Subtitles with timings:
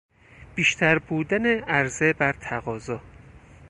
[0.55, 3.01] بیشتر بودن عرضه بر تقاضا